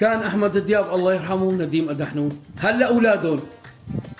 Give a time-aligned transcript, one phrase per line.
[0.00, 2.40] كان أحمد دياب الله يرحمه نديم أدحنون.
[2.58, 3.40] هلا أولادهم.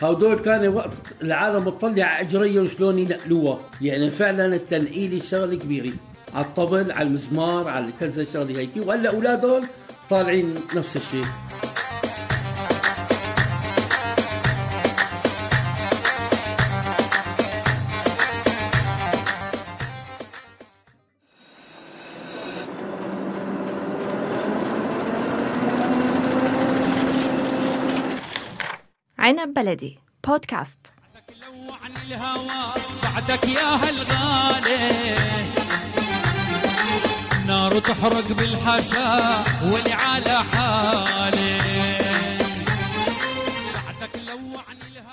[0.00, 0.90] هدول كان وقت
[1.22, 3.58] العالم تطلع على اجريهم شلون ينقلوها.
[3.80, 5.92] يعني فعلا التنقيل شغلة كبيرة.
[6.34, 8.70] على الطبل على المزمار على كذا شغلة هيك.
[8.76, 9.62] وهلا أولادهم
[10.10, 11.24] طالعين نفس الشيء.
[29.28, 29.98] عنب بلدي.
[30.26, 30.78] بودكاست.
[31.84, 35.16] عن الهوى بعدك يا هالغالي.
[37.46, 41.58] نار تحرق بالحشا ولي على حالي.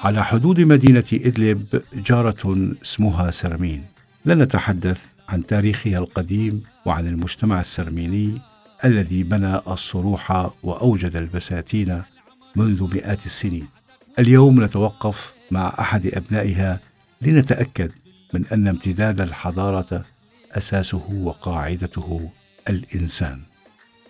[0.03, 3.85] على حدود مدينة إدلب جارة اسمها سرمين.
[4.25, 8.41] لنتحدث عن تاريخها القديم وعن المجتمع السرميني
[8.85, 12.03] الذي بنى الصروح وأوجد البساتين
[12.55, 13.74] منذ مئات السنين.
[14.19, 16.79] اليوم نتوقف مع أحد أبنائها
[17.21, 17.91] لنتأكد
[18.33, 20.05] من أن امتداد الحضارة
[20.51, 22.29] أساسه وقاعدته
[22.69, 23.41] الإنسان.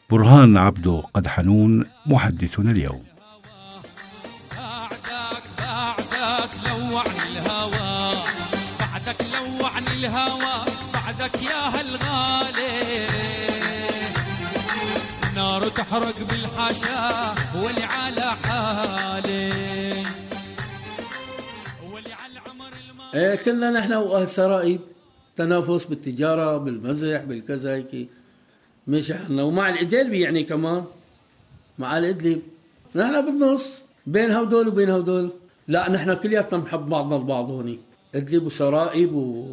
[0.10, 3.04] برهان عبدو قد حنون محدثنا اليوم.
[4.58, 6.52] بعدك بعدك
[7.28, 8.14] الهوى
[8.80, 9.22] بعدك
[9.94, 13.08] الهوى بعدك يا هالغالي
[15.36, 19.25] نار تحرق بالحشا ولي على حالي
[23.16, 24.80] إيه كنا نحن وأهل سرائب
[25.36, 28.10] تنافس بالتجارة بالمزح بالكذا هيك.
[28.88, 30.84] مش إحنا ومع الادلبي يعني كمان
[31.80, 32.42] مع الإدلب.
[32.96, 35.32] نحن بالنص بين هودول وبين هودول
[35.68, 37.80] لا نحن كلياتنا بنحب بعضنا البعض هوني.
[38.16, 39.46] إدلب وسرائب و...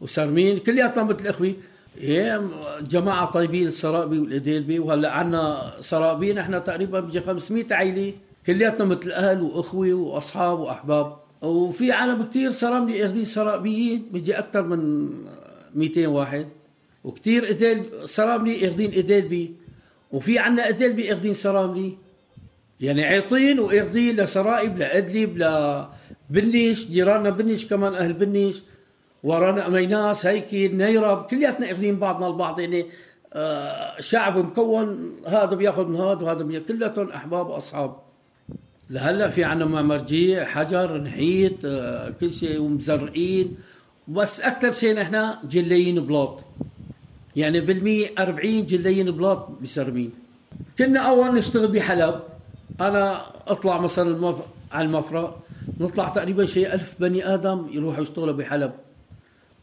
[0.00, 1.54] وسرمين كلياتنا مثل إخوي.
[1.96, 8.12] إيه جماعة طيبين السرائبي والإديلبي وهلأ عنا سرائبي نحن تقريبا بيجي 500 عائلة
[8.46, 11.25] كلياتنا مثل أهل وأخوة وأصحاب وأحباب.
[11.42, 15.10] وفي عالم كتير سراملي اخذين سرائبيين بيجي أكثر من
[15.74, 16.48] 200 واحد.
[17.04, 19.54] وكتير إديل سراملي اخذين إديلبي
[20.12, 21.92] وفي عنا إديلبي اخذين سراملي
[22.80, 25.38] يعني عيطين واخذين لسرائب لأدلب
[26.30, 28.62] لبنيش جيراننا بنيش كمان أهل بنيش.
[29.22, 32.60] ورانا ميناس هيك نيرب كلياتنا اخذين بعضنا البعض.
[32.60, 32.86] يعني
[33.32, 38.05] آه، شعب مكون هذا بياخذ من هذا وهذا بياخذ كلياتهم أحباب وأصحاب.
[38.90, 43.56] لهلا في عنا معمرجية حجر نحيت آه، كل شيء ومزرقين
[44.08, 46.40] بس أكثر شيء نحن جليين بلاط.
[47.36, 50.10] يعني بالمية 40 جليين بلاط بسرمين
[50.78, 52.20] كنا أول نشتغل بحلب.
[52.80, 54.42] أنا أطلع مثلا المف...
[54.72, 55.42] على المفرق
[55.80, 58.72] نطلع تقريبا شيء ألف بني آدم يروحوا يشتغلوا بحلب.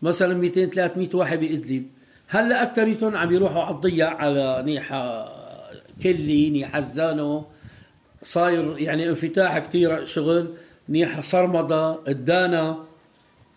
[0.01, 1.85] مثلا 200 300 واحد بإدلب.
[2.27, 5.29] هلا أكثريتهم عم يروحوا على الضيع على نيحة
[6.03, 7.45] كلي نيحة زانو
[8.23, 10.47] صاير يعني انفتاح كثير شغل
[10.89, 12.77] نيحة صرمدة الدانا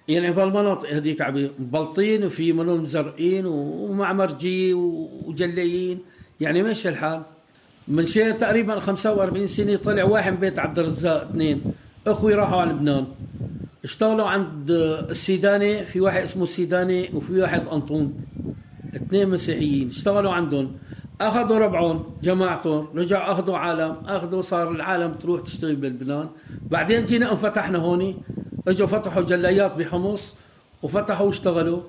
[0.09, 5.99] يعني بهالمناطق هذيك عم مبلطين وفي منهم مزرقين ومعمرجي وجليين.
[6.41, 7.23] يعني ماشي الحال.
[7.89, 11.63] من شيء تقريبا 45 سنة طلع واحد من بيت عبد الرزاق اثنين.
[12.07, 13.07] أخوي راحوا على لبنان.
[13.85, 14.71] اشتغلوا عند
[15.11, 18.15] السيداني في واحد اسمه السيداني وفي واحد أنطون.
[18.97, 19.87] اثنين مسيحيين.
[19.87, 20.73] اشتغلوا عندهم.
[21.21, 26.29] أخذوا ربعهم جماعتهم رجعوا أخذوا عالم أخذوا صار العالم تروح تشتغل بلبنان
[26.71, 28.15] بعدين جينا انفتحنا هون
[28.69, 30.35] إجوا فتحوا جلايات بحمص
[30.83, 31.81] وفتحوا واشتغلوا.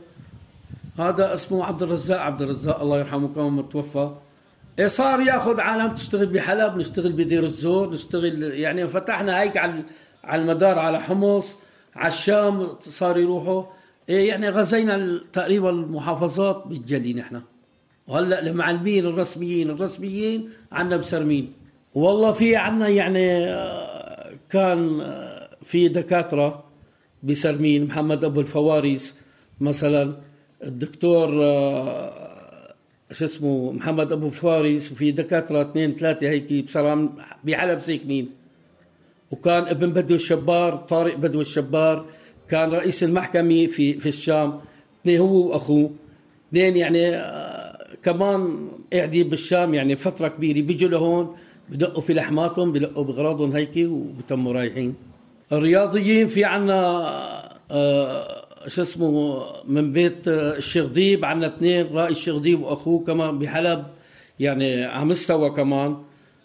[1.00, 4.12] هذا اسمه عبد الرزاق عبد الرزاق الله يرحمه كمان متوفى.
[4.80, 9.84] إيه صار ياخذ عالم تشتغل بحلب نشتغل بدير الزور نشتغل يعني فتحنا هيك على
[10.24, 11.58] على المدار على حمص
[11.96, 13.64] على الشام صار يروحوا.
[14.10, 17.42] إيه يعني غزينا تقريبا المحافظات بالجلي نحن.
[18.08, 21.54] وهلا المعلمين الرسميين الرسميين عنا بسرمين
[21.94, 26.64] والله في عنا يعني آه، كان آه، في دكاترة
[27.24, 29.16] بسرمين محمد أبو الفواريس
[29.62, 30.14] مثلا
[30.64, 32.74] الدكتور آه،
[33.12, 37.10] شو اسمه؟ محمد أبو الفارس وفي دكاترة اثنين ثلاثة هيك بسرام
[37.44, 38.30] بحلب ساكنين
[39.32, 42.06] وكان ابن بدو الشبار طارق بدو الشبار
[42.50, 44.60] كان رئيس المحكمة في في الشام
[45.08, 45.92] هو وأخوه.
[46.50, 47.16] اثنين يعني
[48.04, 51.36] كمان قاعدين بالشام يعني فترة كبيرة بيجوا لهون
[51.70, 54.96] بدقوا في لحماتهم بدقوا بغراضهم هيك وبتموا رايحين.
[55.52, 57.08] الرياضيين في عنا
[57.72, 63.40] آه، شو اسمه من بيت آه، الشيخ ديب عنا اثنين رائي الشيخ ديب وأخوه كمان
[63.40, 63.86] بحلب
[64.40, 65.98] يعني على مستوى كمان.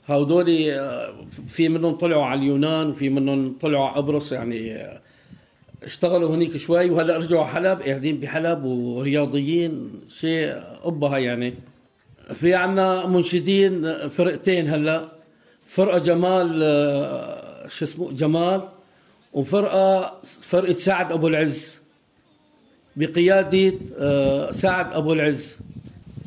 [0.09, 1.15] هودول آه،
[1.47, 4.87] في منهم طلعوا على اليونان وفي منهم طلعوا على قبرص يعني
[5.85, 10.53] اشتغلوا هنيك شوي وهلأ رجعوا حلب قاعدين بحلب ورياضيين شيء
[10.85, 11.55] قبها يعني.
[12.35, 15.09] في عنا منشدين فرقتين هلأ
[15.67, 18.69] فرقة جمال آه، شو اسمه جمال
[19.33, 21.79] وفرقة فرقة سعد أبو العز.
[22.97, 25.59] بقيادة آه، سعد أبو العز.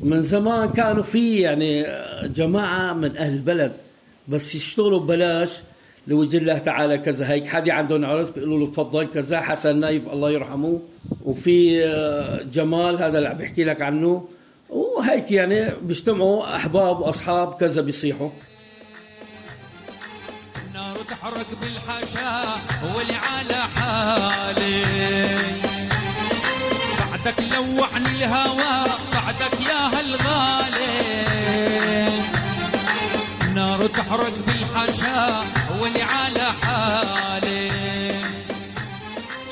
[0.00, 3.72] من زمان كانوا في يعني آه، جماعة من أهل البلد
[4.28, 5.60] بس يشتغلوا ببلاش.
[6.06, 7.28] لوجه الله تعالى كذا.
[7.28, 10.80] هيك حدا عندهم عرس بيقولوا له تفضل كذا حسن نايف الله يرحمه.
[11.24, 14.28] وفي آه، جمال هذا اللي عم بحكي لك عنه.
[14.70, 18.30] وهيك يعني بيجتمعوا أحباب وأصحاب كذا بيصيحوا.
[20.66, 22.42] النار تحرق بالحاشا
[22.96, 24.82] واللي على حالي.
[26.98, 30.96] بعدك لوعني الهوى بعدك يا هالغالي.
[33.48, 35.55] النار تحرق بالحاشا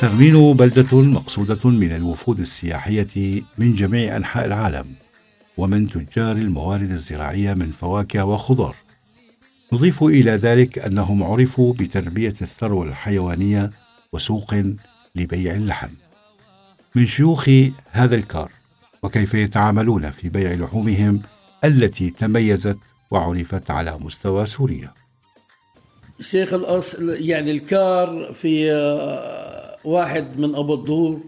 [0.05, 4.87] سرمين بلدة مقصودة من الوفود السياحية من جميع أنحاء العالم
[5.57, 8.77] ومن تجار الموارد الزراعية من فواكه وخضار.
[9.73, 13.71] نضيف إلى ذلك أنهم عرفوا بتربية الثروة الحيوانية
[14.13, 14.55] وسوق
[15.15, 15.91] لبيع اللحم.
[16.95, 17.51] من شيوخ
[17.91, 18.51] هذا الكار
[19.03, 21.21] وكيف يتعاملون في بيع لحومهم
[21.65, 22.79] التي تميزت
[23.11, 24.91] وعرفت على مستوى سوريا؟
[26.21, 28.71] شيخ الأصل يعني الكار في
[29.85, 31.21] واحد من أبو الدور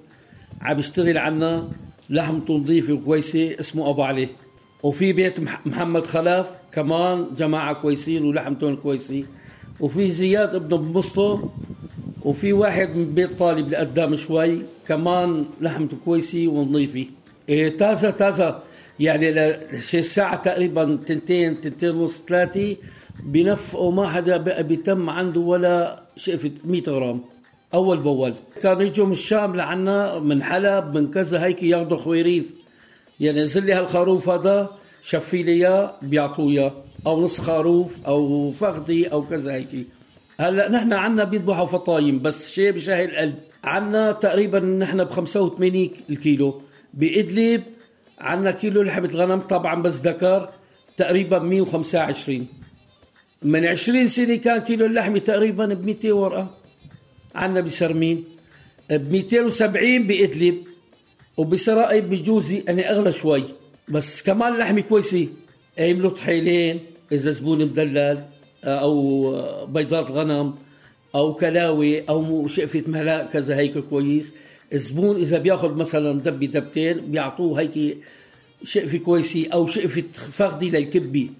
[0.60, 1.68] عم يشتغل عنا
[2.10, 4.28] لحمته نظيفه وكويسه اسمه أبو علي.
[4.82, 9.24] وفي بيت مح- محمد خلاف كمان جماعة كويسين ولحمتهم كويسه
[9.80, 11.38] وفي زياد ابن بمسطو
[12.24, 17.06] وفي واحد من بيت طالب لقدام شوي كمان لحمته كويسة ونظيفة.
[17.48, 18.58] إيه تازة تازة.
[19.00, 19.30] يعني
[19.72, 22.76] لشي ساعة تقريبا تنتين تنتين ونص ثلاثة
[23.24, 27.20] بنفقوا ما حدا بقى بيتم عنده ولا شقفة 100 غرام.
[27.74, 28.34] أول بأول.
[28.62, 32.44] كانوا يجوا من الشام لعنا من حلب من كذا هيك ياخذوا خويريف
[33.20, 34.70] يعني نزل لي هالخروف هذا
[35.02, 36.72] شفي لي إياه بيعطوه إياه.
[37.06, 39.86] أو نص خروف أو فخدي أو كذا هيك.
[40.40, 43.34] هلأ نحن عنا بيذبحوا فطايم بس شيء بشهي القلب
[43.64, 46.60] عنا تقريبا نحن ب 85 الكيلو.
[46.94, 47.62] بإدلب
[48.18, 50.48] عنا كيلو لحمة غنم طبعا بس ذكر
[50.96, 52.46] تقريبا 125
[53.42, 56.65] من 20 سنة كان كيلو اللحمة تقريبا ب 200 ورقة.
[57.36, 58.24] عنا بسرمين
[58.90, 60.56] ب 270 بإدلب
[61.36, 63.44] وبسرائي بجوزي أنا أغلى شوي.
[63.88, 65.28] بس كمان لحمة كويسة.
[65.78, 66.80] يعملوا طحيلين
[67.12, 68.18] إذا زبون مدلل
[68.64, 68.96] أو
[69.66, 70.54] بيضات غنم
[71.14, 74.32] أو كلاوي أو شقفة مهلاء كذا هيك كويس.
[74.72, 77.98] الزبون إذا بياخذ مثلا دبة دبتين بيعطوه هيك
[78.64, 81.30] شقفة كويسة أو شقفة فخدي للكبي.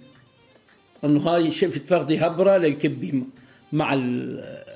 [1.05, 3.23] إنه هاي شقفة فخدي هبرة للكبي
[3.73, 4.76] مع ال-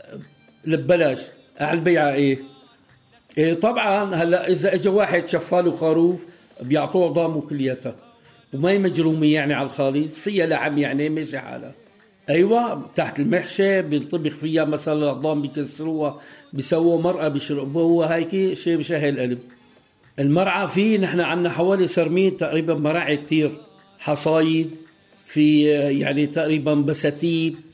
[0.65, 1.21] ببلاش
[1.61, 2.39] على البيعة إيه.
[3.39, 6.25] إيه طبعا هلا إذا اجى واحد شفاله خروف
[6.62, 7.95] بيعطوه ضامه كلياتها
[8.55, 11.73] وما هي مجرومة يعني على الخالص فيها لعم يعني ماشي حالها.
[12.31, 16.21] أيوه تحت المحشي بينطبخ فيها مثلا الضام بيكسروها
[16.53, 19.39] بيسووا مرقه بيشربوها هيك شيء بشهي القلب
[20.19, 23.51] المرعى فيه نحن عندنا حوالي سرمين تقريبا مراعي كتير.
[23.99, 24.71] حصايد
[25.27, 25.62] في
[26.01, 27.70] يعني تقريبا بساتين.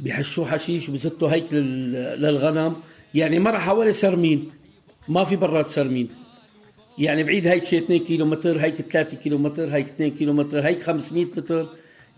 [0.00, 2.76] بيحشوا حشيش وبزتوا هيك لل- للغنم.
[3.14, 4.50] يعني مرة حوالي سرمين.
[5.08, 6.08] ما في برات سرمين.
[6.98, 10.60] يعني بعيد هيك شي 2 كيلو متر هيك 3 كيلو متر هيك 2 كيلو متر
[10.66, 11.66] هيك 500 متر.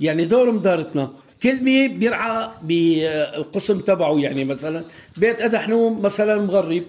[0.00, 1.10] يعني دور مدارتنا
[1.42, 4.18] كل مي بيرعى بالقسم تبعه.
[4.18, 4.84] يعني مثلا
[5.16, 6.82] بيت أدحنوم مثلا مغرب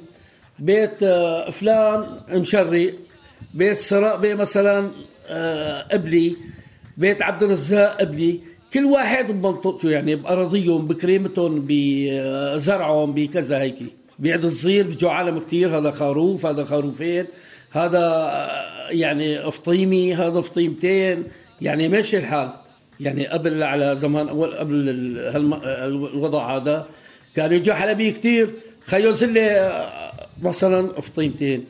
[0.60, 2.94] بيت آه، فلان مشري
[3.53, 4.91] بيت سراء مثلا
[5.29, 6.36] آه، قبلي
[6.98, 8.39] بيت عبد الرزاق قبلي
[8.74, 13.75] كل واحد بمنطقته يعني بأراضيهم بكريمتهم بزرعهم بكذا هيك.
[14.20, 17.25] بيعد الصغير بيجوا عالم كتير هذا خروف هذا خروفين
[17.72, 18.06] هذا
[18.89, 21.24] يعني فطيمي هذا فطيمتين
[21.62, 22.50] يعني ماشي الحال.
[23.00, 24.89] يعني قبل على زمان أول قبل
[26.13, 26.88] الوضع هذا
[27.36, 28.50] كانوا يجوا حلبي كتير.
[28.86, 30.12] خيو زلة آه،
[30.42, 31.65] مثلا فطيمتين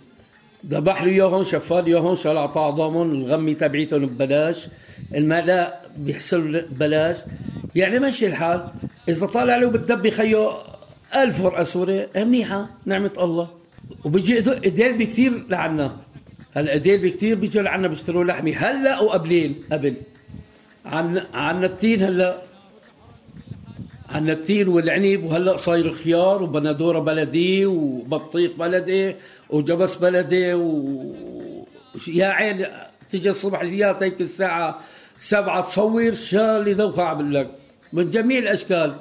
[0.65, 4.67] ذبح له إياهم شفى له إياهم شال اعطاه عظامهم الغمي تبعيتهم ببلاش.
[5.15, 7.17] الماء بيحصل ببلاش؟
[7.75, 8.67] يعني ماشي الحال.
[9.09, 10.51] إذا طالع له بالدب خيو
[11.15, 13.47] ألف ورقة سوري منيحة؟ نعمة الله.
[14.05, 15.97] وبيجي إديل بكتير لعنا.
[16.55, 18.53] هلا إديل بكتير بيجوا لعنا بيشتروا لحمة.
[18.57, 19.93] هلا وقبلين قبل.
[20.85, 22.37] عنا عنا التين هلا.
[24.09, 29.15] عنا التين والعنب وهلا صاير خيار وبندورة بلدي وبطيخ بلدي
[29.49, 30.93] وجبس بلدي و
[32.07, 32.65] يا عين
[33.13, 34.79] تيجي الصبح زيارة هيك الساعة
[35.17, 37.49] سبعة تصور شا اللي ذوقها عم لك.
[37.93, 38.95] من جميع الأشكال.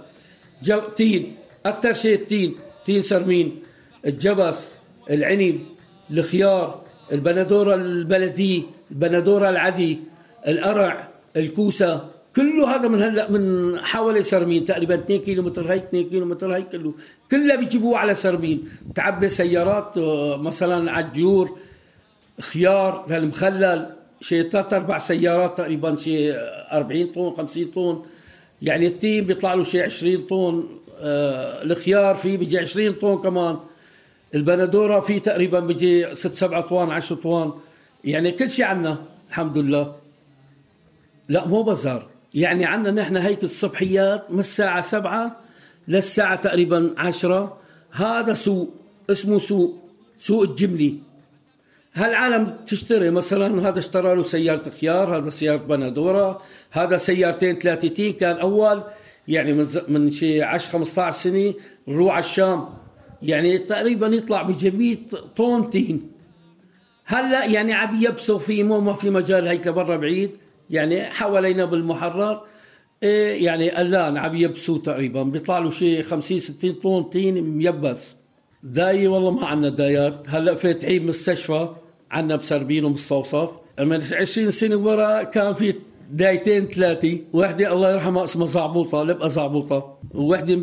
[0.63, 1.23] جو تين.
[1.67, 2.55] أكثر شيء التين.
[2.85, 3.63] تين سرمين.
[4.07, 4.75] الجبس.
[5.11, 5.59] العنب.
[6.11, 6.83] الخيار.
[7.13, 8.65] البندورة البلدي.
[8.91, 9.99] البندورة العدي
[10.49, 12.11] القرع الكوسة.
[12.37, 13.43] كله هذا من هلا من
[13.81, 14.65] حوالي سرمين.
[14.65, 16.95] تقريبا 2 كيلو متر هيك 2 كيلو متر هيك كله.
[17.31, 18.69] كلها بيجيبوه على سرمين.
[18.95, 21.59] تعبي سيارات آه، مثلا عجور
[22.41, 24.02] خيار للمخلل.
[24.23, 26.35] شيء ثلاث أربع سيارات تقريبا شيء
[26.73, 28.03] 40 طن 50 طن.
[28.63, 30.65] يعني التيم بيطلع له شيء 20 طن.
[31.01, 33.57] آه الخيار فيه بيجي 20 طن كمان.
[34.35, 37.53] البندورة فيه تقريبا بيجي 6 7 طوان 10 طوان
[38.05, 38.97] يعني كل شيء عندنا
[39.29, 39.95] الحمد لله.
[41.29, 45.37] لا مو بازار يعني عندنا نحن هيك الصبحيات من الساعة سبعة
[45.89, 47.57] للساعة تقريبا عشرة.
[47.91, 48.75] هذا سوق
[49.11, 49.79] اسمه سوق
[50.19, 51.12] سوق الجملي
[51.95, 58.13] هالعالم تشتري مثلا هذا اشترى له سيارة خيار هذا سيارة بندورة هذا سيارتين ثلاثة تين
[58.13, 58.83] كان أول
[59.29, 59.67] يعني من.
[59.89, 61.55] من شيء 10 15 سنة
[61.89, 62.69] نروح على الشام.
[63.23, 64.97] يعني تقريبا يطلع بجميع
[65.37, 66.11] طون تين.
[67.05, 70.31] هلأ يعني عم يبسوا في مو ما في مجال هيك برا بعيد
[70.71, 72.41] يعني حوالينا بالمحرر.
[73.03, 78.17] إيه يعني الآن عم يبسوا تقريبا بيطلع له شيء 50 60 طن طين ميبس.
[78.63, 80.25] داي والله ما عندنا دايات.
[80.29, 81.69] هلأ فاتحين مستشفى.
[82.13, 83.51] عندنا بسربين ومستوصف
[83.81, 85.75] من 20 سنة ورا كان في
[86.11, 87.19] دايتين ثلاثة.
[87.33, 89.99] وحدة الله يرحمها اسمها زعبوطة لبقى زعبوطة.
[90.15, 90.57] ووحده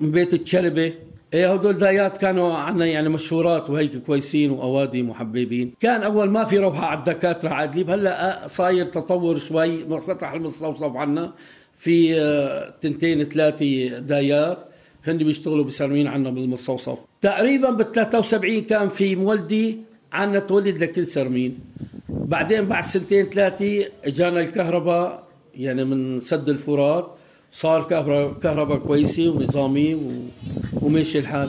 [0.00, 0.92] من بيت الشلبه
[1.34, 5.74] إيه هدول دايات كانوا عنا يعني مشهورات وهيك كويسين واوادي محببين.
[5.80, 10.00] كان أول ما في روحه على الدكاترة عادلين هلأ صاير تطور شوي.
[10.00, 11.32] فتح المستوصف عنا
[11.74, 14.58] في آه، تنتين ثلاثة دايات.
[15.06, 19.78] هن بيشتغلوا بسرمين عنا بالمستوصف تقريبا بال 73 كان في مولدي
[20.12, 21.58] عنا تولد لكل سرمين.
[22.08, 25.24] بعدين بعد سنتين ثلاثة إجانا الكهرباء
[25.54, 27.06] يعني من سد الفرات
[27.52, 29.90] صار كهرباء كهرباء كويسة ونظامي
[30.82, 31.48] وماشي الحال.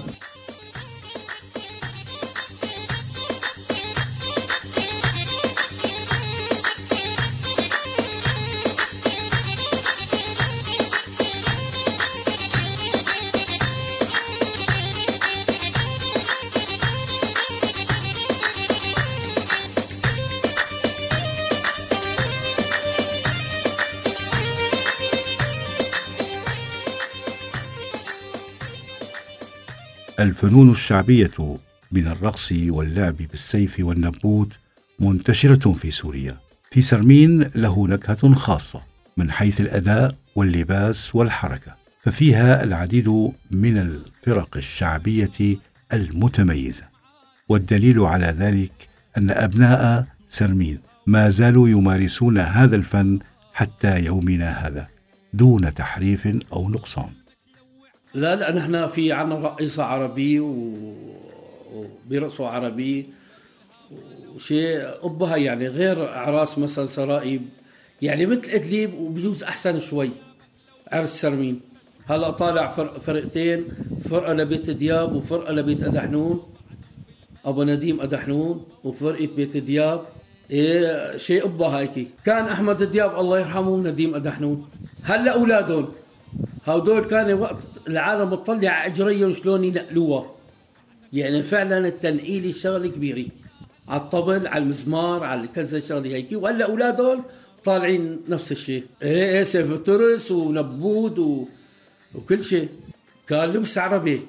[30.44, 31.58] الفنون الشعبية
[31.92, 34.54] من الرقص واللعب بالسيف والنبوت
[35.00, 36.38] منتشرة في سوريا.
[36.72, 38.82] في سرمين له نكهة خاصة
[39.18, 43.08] من حيث الأداء واللباس والحركة، ففيها العديد
[43.52, 45.58] من الفرق الشعبية
[45.94, 46.84] المتميزة.
[47.50, 48.74] والدليل على ذلك
[49.18, 53.20] أن أبناء سرمين ما زالوا يمارسون هذا الفن
[53.54, 54.88] حتى يومنا هذا
[55.34, 57.21] دون تحريف أو نقصان.
[58.14, 63.06] لا لا نحن في عنا رقيصة عربي وبيرقصوا عربي
[64.36, 67.42] وشيء أبها يعني غير أعراس مثلا سرائب
[68.02, 70.10] يعني مثل إدليب وبجوز أحسن شوي
[70.92, 71.60] عرس سرمين.
[72.06, 73.66] هلا طالع فرق فرقتين
[74.10, 76.44] فرقة لبيت دياب وفرقة لبيت أدحنون.
[77.46, 80.02] أبو نديم أدحنون وفرقة بيت دياب.
[80.52, 82.08] إيه شيء أبها هيك.
[82.26, 84.70] كان أحمد دياب الله يرحمه نديم أدحنون.
[85.04, 85.92] هلا أولادهم.
[86.66, 90.32] هدول كان وقت العالم تطلع على اجريهم شلون ينقلوها.
[91.14, 93.26] يعني فعلا التنقيل شغله كبيره
[93.88, 96.28] على الطبل على المزمار على كذا شغله هيك.
[96.32, 97.24] وهلا اولادهم
[97.64, 98.84] طالعين نفس الشيء.
[99.02, 101.48] إيه إيه سيف ترس ونبود و...
[102.16, 102.70] وكل شيء.
[103.28, 104.22] كان لبس عربي.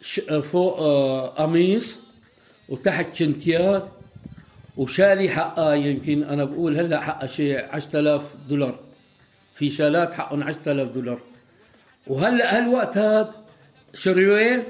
[0.00, 0.20] ش...
[0.20, 1.96] فوق آه قميص
[2.68, 3.88] وتحت شنتيات
[4.76, 8.78] وشالي حقها يمكن أنا بقول هلا حقها شيء 10000 دولار.
[9.54, 11.18] في شالات حقهم 10000 دولار.
[12.08, 13.34] وهلا هالوقت هذا
[13.94, 14.62] شريوين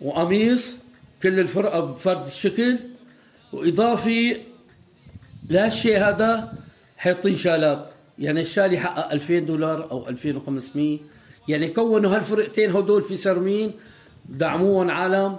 [0.00, 0.76] وقميص
[1.22, 2.78] كل الفرقه بفرد الشكل
[3.52, 4.40] وإضافي
[5.50, 6.52] لهالشيء هذا
[6.96, 7.90] حاطين شالات.
[8.18, 10.98] يعني الشال يحقق 2000 دولار أو 2500
[11.48, 13.72] يعني كونوا هالفرقتين هدول في سرمين
[14.28, 15.38] دعموهم عالم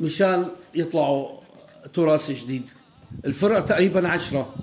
[0.00, 1.28] مشان يطلعوا
[1.94, 2.70] تراث جديد.
[3.24, 4.54] الفرقه تقريبا 10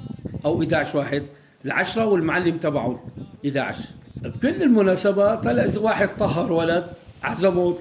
[0.45, 1.23] أو 11 واحد.
[1.65, 2.99] العشرة والمعلم تبعهم
[3.45, 6.85] 11 بكل المناسبات هلا إذا واحد طهر ولد
[7.23, 7.77] عزمه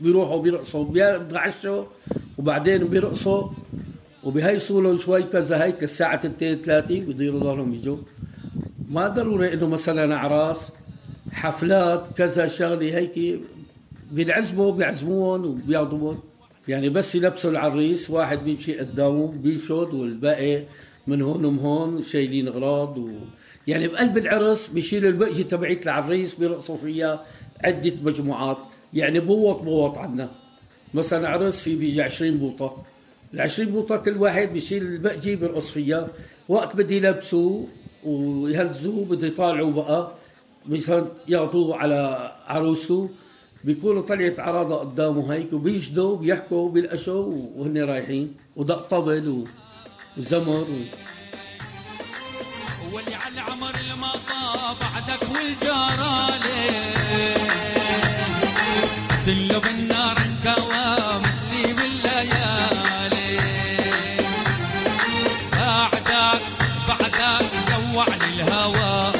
[0.00, 1.84] بيروحوا بيرقصوا بيتغشوا
[2.38, 3.48] وبعدين بيرقصوا
[4.24, 7.96] وبيهيصوا له شوي كذا هيك الساعة 2 3 بيديروا ظهرهم يجوا.
[8.88, 10.72] ما ضروري إنه مثلا أعراس
[11.32, 13.40] حفلات كذا شغلة هيك
[14.12, 16.18] بينعزموا بيعزموهم وبياخذوهم
[16.68, 20.62] يعني بس يلبسوا العريس واحد بيمشي قدامهم بيشد والباقي
[21.06, 23.08] من هون ومن هون شايلين اغراض و...
[23.66, 27.24] يعني بقلب العرس بيشيلوا البقجه تبعت العريس بيرقصوا فيها
[27.64, 28.58] عدة مجموعات.
[28.94, 30.30] يعني بوط بوط عنا.
[30.94, 32.82] مثلا عرس في بيجي 20 بوطة.
[33.34, 36.08] ال 20 بوطة كل واحد بيشيل البقجه بيرقص فيها
[36.48, 37.62] وقت بدي يلبسوا
[38.04, 40.12] ويهزوه بده يطالعوا بقى.
[40.68, 43.10] مثلا يعطوه على عروسته
[43.64, 48.34] بيكونوا طلعت عراضة قدامه هيك وبيجدوا بيحكوا بيلقشوا وهن رايحين.
[48.56, 49.44] ودق طبل
[50.18, 50.64] وزمر و...
[52.96, 56.66] واللي على العمر المطا بعدك والجرالي
[59.26, 63.38] كله بالنار انكوى مثلي بالليالي
[65.52, 66.40] بعدك
[66.88, 69.12] بعدك جوعني الهوى.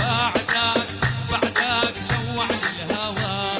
[0.00, 0.86] بعدك
[1.32, 3.52] بعدك جوعني الهوى.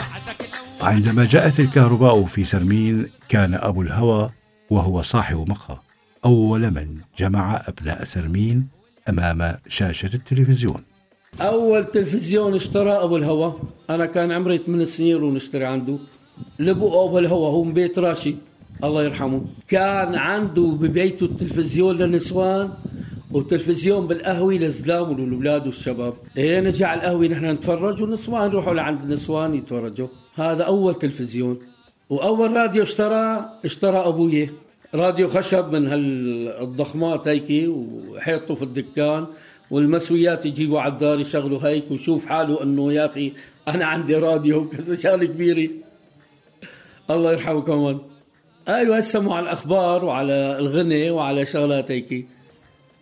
[0.00, 0.50] بعدك
[0.80, 4.30] عندما جاءت الكهرباء في سرمين كان أبو الهوى
[4.70, 5.78] وهو صاحب مقهى.
[6.24, 8.75] أول من جمع أبناء سرمين
[9.08, 10.82] أمام شاشة التلفزيون.
[11.40, 13.54] أول تلفزيون اشترى أبو الهوى.
[13.90, 15.98] أنا كان عمري 8 سنين ونشتري عنده.
[16.58, 18.38] لبو أبو الهوى هو من بيت راشد.
[18.84, 19.44] الله يرحمه.
[19.68, 22.70] كان عنده ببيته التلفزيون للنسوان
[23.30, 26.14] وتلفزيون بالقهوة للزلام وللأولاد والشباب.
[26.36, 30.08] إيه نجي على القهوة نحن نتفرج والنسوان يروحوا لعند النسوان يتفرجوا.
[30.34, 31.58] هذا أول تلفزيون.
[32.10, 34.50] وأول راديو اشترى اشترى أبوي
[34.96, 39.26] راديو خشب من هالضخمات هيك وحيطه في الدكان
[39.70, 43.32] والمسويات يجيبوا على الدار يشغلوا هيك ويشوف حاله إنه يا أخي
[43.68, 45.70] أنا عندي راديو وكذا شغلة كبيرة.
[47.10, 47.98] الله يرحمه كمان
[48.68, 52.26] أيوه يسمعوا على الأخبار وعلى الغنى وعلى شغلات هيك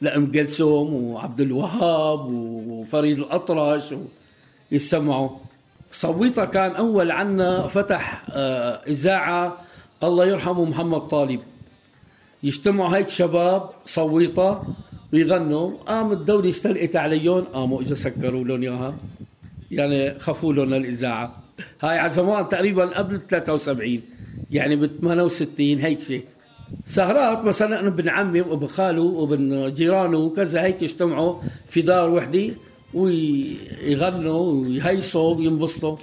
[0.00, 2.26] لأم كلثوم وعبد الوهاب
[2.68, 3.94] وفريد الأطرش
[4.72, 5.30] يسمعوا.
[5.92, 9.56] صويطة كان أول عنا فتح آه، إذاعة.
[10.02, 11.40] الله يرحمه محمد طالب.
[12.44, 14.50] يجتمعوا هيك شباب صويطة
[15.12, 15.70] ويغنوا.
[15.86, 18.94] قام الدولة استلقت عليهم قاموا اجوا سكروا لهم إياها.
[19.70, 21.42] يعني خفوا لهم الاذاعه
[21.80, 24.00] هاي على زمان تقريبا قبل 73
[24.50, 26.24] يعني ب 68 هيك شيء.
[26.86, 32.50] سهرات مثلا أنا ابن عمي وابن خاله وابن جيرانه وكذا هيك يجتمعوا في دار وحده
[32.94, 35.96] ويغنوا ويهيصوا وينبسطوا.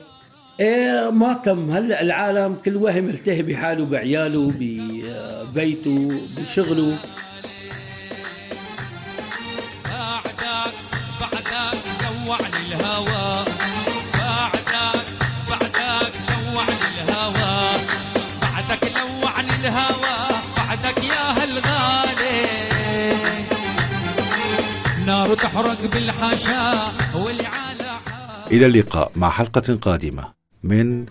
[0.59, 1.69] إيه ما تم.
[1.69, 4.51] هلأ العالم كل واحد ملتهي بحاله بعياله
[5.51, 6.97] ببيته بشغله.
[9.85, 10.73] بعدك
[11.21, 11.51] بعدك
[12.01, 13.45] جوعني الهوى.
[14.17, 15.05] بعدك
[15.49, 17.79] بعدك جوعني الهوى.
[18.41, 20.17] بعدك لوعني الهوى.
[20.57, 22.41] بعدك يا هالغالي
[25.05, 26.91] نار تحرق بالحشا
[28.51, 30.33] إلى اللقاء مع حلقة قادمة
[30.63, 31.05] من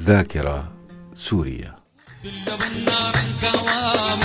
[0.00, 0.72] ذاكرة
[1.14, 1.83] سوريا
[2.24, 4.16] بالنار انكوى